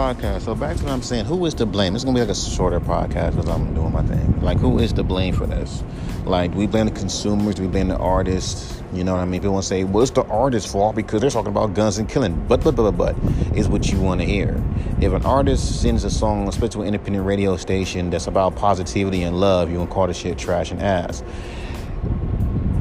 [0.00, 0.42] podcast.
[0.42, 1.26] So back to what I'm saying.
[1.26, 1.94] Who is to blame?
[1.94, 4.40] It's gonna be like a shorter podcast because I'm doing my thing.
[4.40, 5.82] Like, who is to blame for this?
[6.24, 7.60] Like, we blame the consumers?
[7.60, 8.82] We blame the artists?
[8.94, 9.42] You know what I mean?
[9.42, 12.08] People want to say, well, it's the artist's fault because they're talking about guns and
[12.08, 12.46] killing.
[12.48, 14.62] But, but, but, but, but, is what you want to hear.
[15.00, 19.22] If an artist sends a song, especially to an independent radio station that's about positivity
[19.22, 21.22] and love, you gonna call the shit trash and ass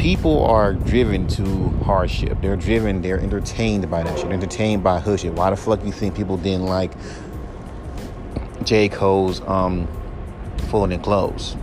[0.00, 2.38] people are driven to hardship.
[2.40, 4.32] They're driven, they're entertained by that shit.
[4.32, 5.34] Entertained by hood shit.
[5.34, 6.92] Why the fuck you think people didn't like
[8.64, 8.88] J.
[8.88, 9.86] Cole's um
[10.70, 11.54] folding clothes?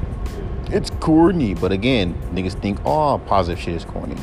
[0.70, 4.17] It's corny, but again, niggas think all positive shit is corny.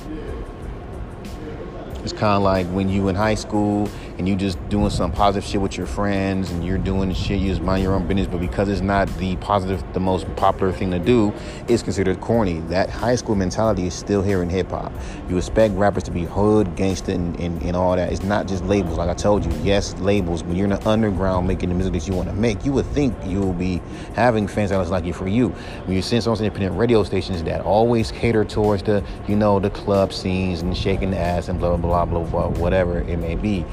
[2.05, 5.49] It's kind of like when you in high school and you just doing some positive
[5.49, 8.41] shit with your friends and you're doing shit, you just mind your own business, but
[8.41, 11.33] because it's not the positive, the most popular thing to do,
[11.69, 12.61] it's considered corny.
[12.69, 14.93] That high school mentality is still here in hip hop.
[15.29, 18.13] You expect rappers to be hood, gangster, and, and, and all that.
[18.13, 18.99] It's not just labels.
[18.99, 20.45] Like I told you, yes, labels.
[20.45, 22.87] When you're in the underground making the music that you want to make, you would
[22.87, 23.83] think you will be
[24.15, 25.49] having fans that like it for you.
[25.87, 29.71] When you send to independent radio stations that always cater towards the, you know, the
[29.71, 33.35] club scenes and shaking the ass and blah, blah, blah, blah, blah, whatever it may
[33.35, 33.65] be.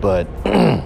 [0.00, 0.26] But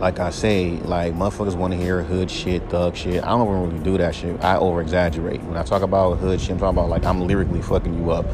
[0.00, 3.22] like I say, like motherfuckers want to hear hood shit, thug shit.
[3.22, 4.42] I don't really do that shit.
[4.42, 5.42] I over exaggerate.
[5.42, 8.26] When I talk about hood shit, I'm talking about like I'm lyrically fucking you up.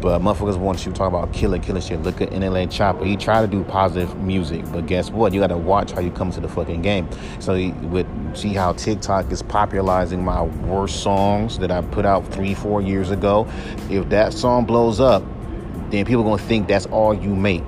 [0.00, 2.02] But motherfuckers want you to talk about killer, killer shit.
[2.02, 3.04] Look at NLE Choppa.
[3.04, 5.32] He tried to do positive music, but guess what?
[5.32, 7.08] You got to watch how you come to the fucking game.
[7.40, 7.54] So
[7.88, 12.80] with see how TikTok is popularizing my worst songs that I put out three, four
[12.80, 13.48] years ago.
[13.90, 15.24] If that song blows up,
[15.90, 17.64] then people gonna think that's all you make.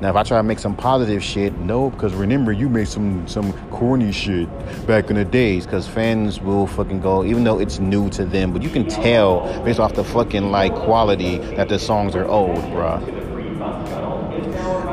[0.00, 3.28] Now, if I try to make some positive shit, no, because remember, you made some
[3.28, 4.48] some corny shit
[4.86, 5.66] back in the days.
[5.66, 9.62] Because fans will fucking go, even though it's new to them, but you can tell
[9.62, 14.09] based off the fucking like quality that the songs are old, bruh.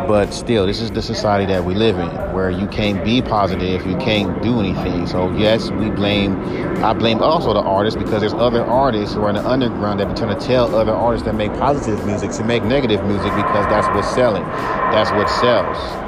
[0.08, 3.86] But still, this is the society that we live in, where you can't be positive,
[3.86, 5.06] you can't do anything.
[5.06, 6.40] So yes, we blame.
[6.82, 10.08] I blame also the artists because there's other artists who are in the underground that
[10.08, 13.66] be trying to tell other artists that make positive music to make negative music because
[13.68, 14.44] that's what's selling.
[14.44, 16.07] That's what sells.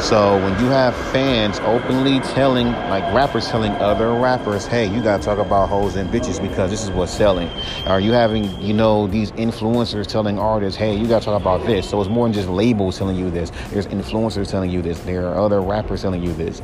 [0.00, 5.22] So when you have fans openly telling, like rappers telling other rappers, hey, you gotta
[5.22, 7.48] talk about hoes and bitches because this is what's selling.
[7.84, 11.90] Are you having, you know, these influencers telling artists, hey, you gotta talk about this.
[11.90, 13.50] So it's more than just labels telling you this.
[13.70, 15.00] There's influencers telling you this.
[15.00, 16.62] There are other rappers telling you this.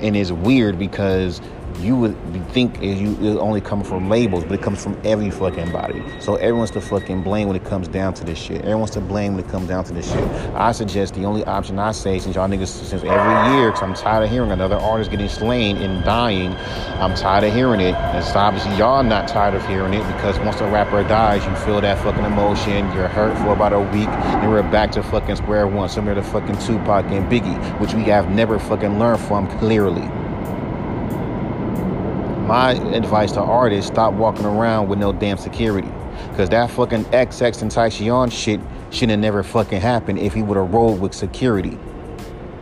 [0.00, 1.40] And it's weird because
[1.80, 2.16] you would
[2.52, 6.02] think is you it only come from labels, but it comes from every fucking body.
[6.20, 8.62] So everyone's to fucking blame when it comes down to this shit.
[8.62, 10.24] Everyone's to blame when it comes down to this shit.
[10.54, 13.94] I suggest the only option I say, since y'all niggas since every year, because I'm
[13.94, 16.52] tired of hearing another artist getting slain and dying.
[17.00, 17.94] I'm tired of hearing it.
[17.94, 21.54] And it's obviously y'all not tired of hearing it because once a rapper dies, you
[21.56, 22.86] feel that fucking emotion.
[22.94, 26.22] You're hurt for about a week, and we're back to fucking square one, similar to
[26.22, 30.08] fucking Tupac and Biggie, which we have never fucking learned from clearly
[32.46, 35.88] my advice to artists stop walking around with no damn security.
[36.30, 40.56] Because that fucking XX and XXXTentacion shit shouldn't have never fucking happened if he would
[40.56, 41.78] have rolled with security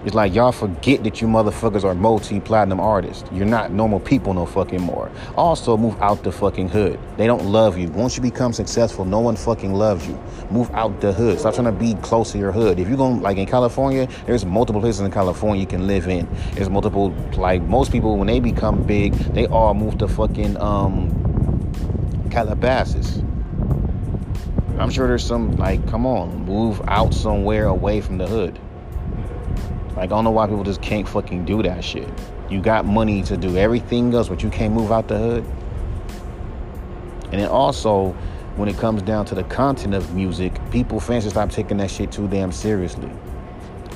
[0.05, 3.29] it's like y'all forget that you motherfuckers are multi-platinum artists.
[3.33, 5.11] You're not normal people no fucking more.
[5.35, 7.01] Also, move out the fucking hood.
[7.17, 7.89] They don't love you.
[7.89, 10.23] Once you become successful, no one fucking loves you.
[10.51, 11.41] Move out the hood.
[11.41, 12.79] Stop trying to be close to your hood.
[12.79, 16.29] If you're going like in California, there's multiple places in California you can live in.
[16.53, 21.09] There's multiple like most people when they become big, they all move to fucking um
[22.31, 23.23] Calabasas.
[24.79, 28.59] I'm sure there's some like, come on, move out somewhere away from the hood.
[29.97, 32.09] Like, I don't know why people just can't fucking do that shit.
[32.51, 35.45] You got money to do everything else, but you can't move out the hood.
[37.31, 38.13] And then also,
[38.57, 42.13] when it comes down to the content of music, people fans stop taking that shit
[42.13, 43.11] too damn seriously.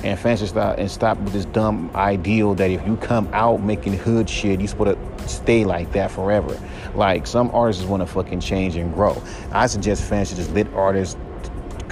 [0.03, 3.61] And fans should stop and stop with this dumb ideal that if you come out
[3.61, 6.57] making hood shit, you're supposed to stay like that forever.
[6.95, 9.21] Like some artists want to fucking change and grow.
[9.51, 11.17] I suggest fans should just let artists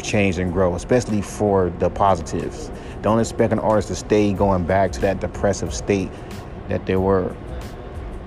[0.01, 2.71] change and grow, especially for the positives.
[3.07, 6.11] Don't expect an artist to stay going back to that depressive state
[6.67, 7.33] that they were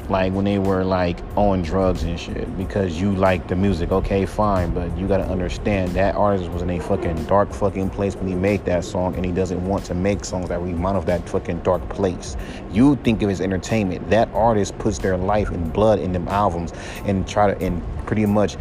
[0.09, 3.93] like when they were like on drugs and shit because you like the music.
[3.93, 8.17] Okay fine but you gotta understand that artist was in a fucking dark fucking place
[8.17, 11.05] when he made that song and he doesn't want to make songs that remind of
[11.05, 12.39] that fucking dark place.
[12.73, 14.09] You think of his entertainment.
[14.09, 16.73] That artist puts their life and blood in them albums
[17.05, 18.57] and try to and pretty much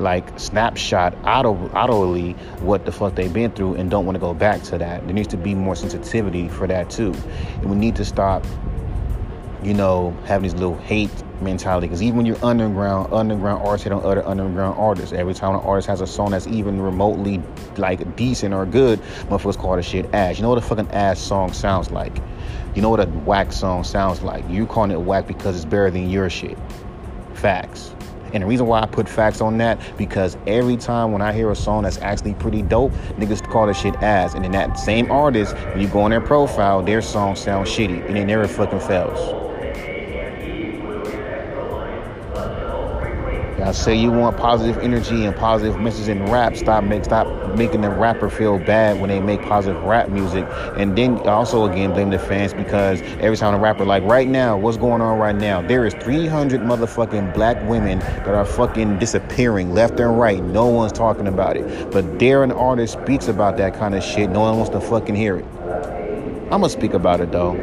[0.00, 4.34] like snapshot auto audibly what the fuck they've been through and don't want to go
[4.34, 5.04] back to that.
[5.04, 7.12] There needs to be more sensitivity for that too.
[7.56, 8.44] And we need to stop,
[9.62, 11.10] you know, having these little hate
[11.40, 11.86] mentality.
[11.86, 15.12] Because even when you're underground, underground artists hit on other underground artists.
[15.12, 17.42] Every time an artist has a song that's even remotely
[17.76, 20.36] like decent or good, motherfuckers call the shit ass.
[20.36, 22.16] You know what a fucking ass song sounds like?
[22.74, 24.48] You know what a whack song sounds like?
[24.48, 26.56] You calling it whack because it's better than your shit.
[27.34, 27.94] Facts.
[28.32, 31.50] And the reason why I put facts on that, because every time when I hear
[31.50, 34.34] a song that's actually pretty dope, niggas call that shit ass.
[34.34, 38.06] And then that same artist, when you go on their profile, their song sounds shitty.
[38.06, 39.39] And it never fucking fails.
[43.70, 46.56] I say you want positive energy and positive messages in rap.
[46.56, 50.44] Stop make stop making the rapper feel bad when they make positive rap music.
[50.76, 54.58] And then also again blame the fans because every time a rapper like right now,
[54.58, 55.62] what's going on right now?
[55.62, 60.42] There is 300 motherfucking black women that are fucking disappearing left and right.
[60.42, 61.92] No one's talking about it.
[61.92, 64.30] But there an artist speaks about that kind of shit.
[64.30, 65.44] No one wants to fucking hear it.
[65.44, 67.54] I'm gonna speak about it though.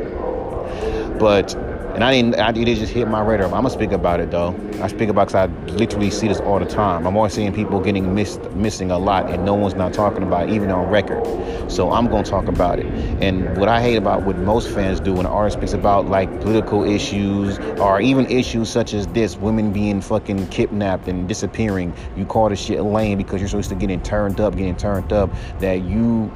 [1.19, 1.53] But
[1.97, 3.47] and I didn't, I didn't just hit my radar.
[3.47, 4.55] I'm gonna speak about it though.
[4.83, 7.07] I speak about because I literally see this all the time.
[7.07, 10.47] I'm always seeing people getting missed, missing a lot, and no one's not talking about
[10.47, 11.25] it, even on record.
[11.71, 12.85] So I'm gonna talk about it.
[13.19, 16.29] And what I hate about what most fans do when an artist speaks about like
[16.41, 22.25] political issues or even issues such as this, women being fucking kidnapped and disappearing, you
[22.25, 25.81] call this shit lame because you're supposed to getting turned up, getting turned up, that
[25.81, 26.31] you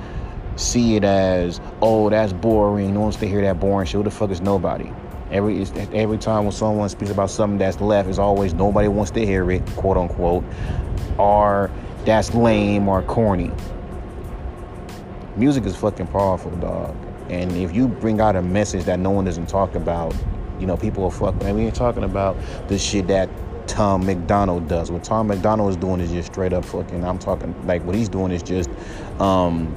[0.56, 2.96] see it as, oh, that's boring.
[2.96, 3.98] No one wants to hear that boring shit.
[3.98, 4.92] Who the fuck is nobody?
[5.32, 9.26] Every every time when someone speaks about something that's left, is always nobody wants to
[9.26, 10.44] hear it, quote unquote,
[11.18, 11.72] or
[12.06, 13.52] that's lame or corny.
[15.38, 16.96] Music is fucking powerful, dog.
[17.30, 20.14] And if you bring out a message that no one doesn't talk about,
[20.60, 21.36] you know, people will fuck.
[21.42, 22.36] Man, we ain't talking about
[22.68, 23.30] the shit that
[23.68, 24.92] Tom MacDonald does.
[24.92, 27.06] What Tom MacDonald is doing is just straight up fucking.
[27.06, 28.70] I'm talking like what he's doing is just,
[29.20, 29.74] um,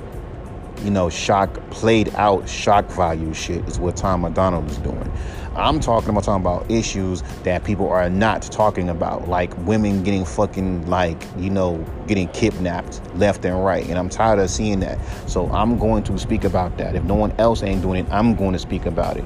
[0.83, 5.11] you know, shock played out shock value shit is what Tom MacDonald is doing.
[5.57, 10.25] I'm talking about talking about issues that people are not talking about, like women getting
[10.25, 13.87] fucking like, you know, getting kidnapped left and right.
[13.87, 14.99] And I'm tired of seeing that.
[15.29, 16.97] So I'm going to speak about that.
[16.97, 19.25] If no one else ain't doing it, I'm going to speak about it.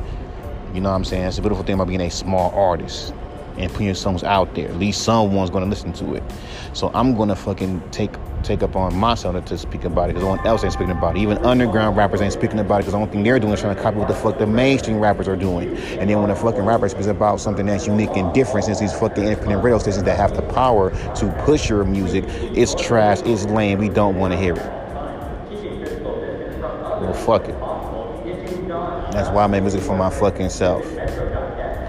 [0.75, 1.25] You know what I'm saying?
[1.25, 3.15] It's a beautiful thing about being a small artist
[3.59, 4.69] and putting your songs out there.
[4.69, 6.23] At least someone's gonna listen to it.
[6.73, 8.13] So I'm gonna fucking take
[8.43, 11.17] take up on myself to speak about it because no one else ain't speaking about
[11.17, 11.21] it.
[11.21, 13.75] Even underground rappers ain't speaking about it because the only thing they're doing is trying
[13.75, 15.77] to copy what the fuck the mainstream rappers are doing.
[15.99, 18.93] And then when a fucking rapper speaks about something that's unique and different, since these
[18.93, 23.45] fucking independent radio stations that have the power to push your music, it's trash, it's
[23.47, 24.67] lame, we don't want to hear it.
[27.01, 27.59] Well, fuck it.
[29.13, 30.85] That's why I make music for my fucking self.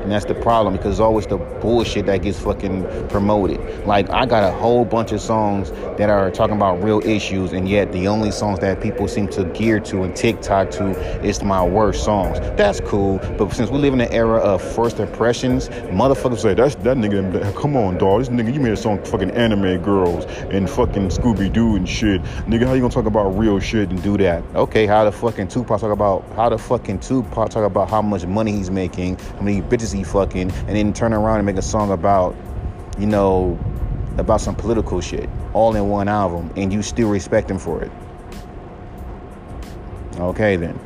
[0.01, 3.59] And that's the problem because it's always the bullshit that gets fucking promoted.
[3.85, 7.67] Like, I got a whole bunch of songs that are talking about real issues, and
[7.67, 10.89] yet the only songs that people seem to gear to and TikTok to
[11.25, 12.39] is my worst songs.
[12.57, 16.75] That's cool, but since we live in an era of first impressions, motherfuckers say, that's
[16.75, 18.19] that nigga, come on, dog.
[18.19, 22.21] This nigga, you made a song fucking anime girls and fucking Scooby Doo and shit.
[22.47, 24.43] Nigga, how you gonna talk about real shit and do that?
[24.55, 28.25] Okay, how the fucking Tupac talk about, how the fucking Tupac talk about how much
[28.25, 31.61] money he's making, how many bitches he fucking, and then turn around and make a
[31.61, 32.35] song about,
[32.97, 33.57] you know,
[34.17, 37.91] about some political shit, all in one album, and you still respect him for it.
[40.17, 40.79] Okay, then.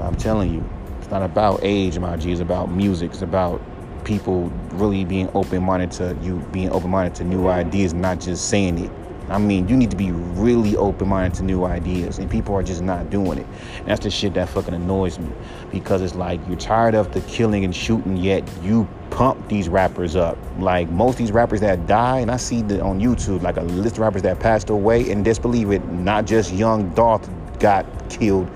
[0.00, 0.68] I'm telling you,
[0.98, 2.30] it's not about age, my G.
[2.30, 3.10] It's about music.
[3.10, 3.60] It's about
[4.04, 8.48] people really being open minded to you, being open minded to new ideas, not just
[8.48, 8.90] saying it.
[9.28, 12.62] I mean, you need to be really open minded to new ideas, and people are
[12.62, 13.46] just not doing it.
[13.78, 15.28] And that's the shit that fucking annoys me
[15.72, 20.14] because it's like you're tired of the killing and shooting, yet you pump these rappers
[20.14, 20.38] up.
[20.60, 23.62] Like most of these rappers that die, and I see that on YouTube, like a
[23.62, 27.28] list of rappers that passed away, and disbelieve it, not just Young Dolph
[27.58, 28.48] got killed,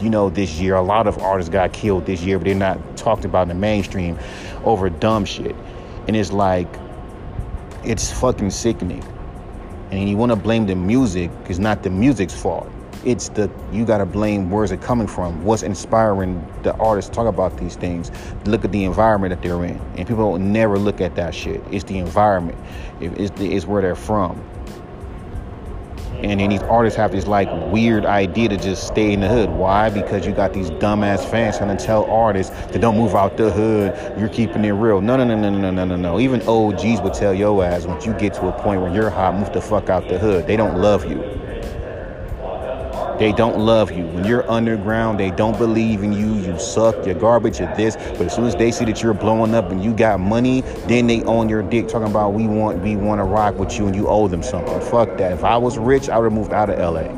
[0.00, 0.76] you know, this year.
[0.76, 3.54] A lot of artists got killed this year, but they're not talked about in the
[3.54, 4.18] mainstream
[4.64, 5.54] over dumb shit.
[6.08, 6.68] And it's like,
[7.84, 9.04] it's fucking sickening
[9.94, 12.70] and you want to blame the music it's not the music's fault.
[13.04, 17.14] It's the you got to blame where's it coming from what's inspiring the artists to
[17.14, 18.10] talk about these things.
[18.46, 21.62] Look at the environment that they're in and people never look at that shit.
[21.70, 22.58] It's the environment.
[23.00, 24.42] It's, the, it's where they're from
[26.30, 29.50] and then these artists have this like weird idea to just stay in the hood.
[29.50, 29.90] Why?
[29.90, 33.50] Because you got these dumbass fans trying to tell artists to don't move out the
[33.50, 34.18] hood.
[34.18, 35.00] You're keeping it real.
[35.00, 36.20] No, no, no, no, no, no, no, no.
[36.20, 39.34] Even OGs would tell your ass once you get to a point where you're hot,
[39.34, 40.46] move the fuck out the hood.
[40.46, 41.43] They don't love you.
[43.18, 44.04] They don't love you.
[44.06, 46.34] When you're underground, they don't believe in you.
[46.34, 47.96] You suck, you're garbage, you're this.
[47.96, 51.06] But as soon as they see that you're blowing up and you got money, then
[51.06, 53.94] they own your dick talking about we want we want to rock with you and
[53.94, 54.80] you owe them something.
[54.80, 55.32] Fuck that.
[55.32, 57.08] If I was rich, I would have moved out of LA.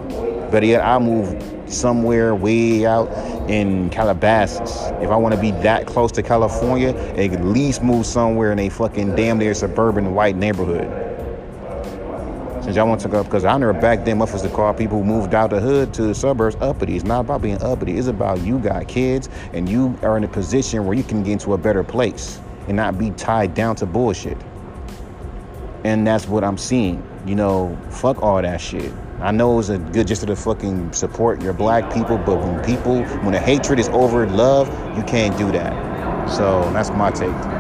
[0.51, 3.09] But yet I moved somewhere way out
[3.51, 4.91] in Calabasas.
[5.03, 8.69] If I want to be that close to California, at least move somewhere in a
[8.69, 11.06] fucking damn near suburban white neighborhood.
[12.67, 15.05] Since y'all want to go, because I remember back then, motherfuckers to call people who
[15.05, 16.97] moved out the hood to the suburbs uppity.
[16.97, 17.97] It's not about being uppity.
[17.97, 21.35] It's about you got kids and you are in a position where you can get
[21.35, 24.37] into a better place and not be tied down to bullshit.
[25.85, 27.09] And that's what I'm seeing.
[27.25, 28.93] You know, fuck all that shit.
[29.21, 33.05] I know it's a good just to fucking support your black people, but when people,
[33.21, 36.29] when the hatred is over love, you can't do that.
[36.29, 37.56] So that's my take.